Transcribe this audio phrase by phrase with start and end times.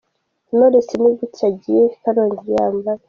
[0.47, 2.99] Knowless ni gutya agiye i Karongi yambaye.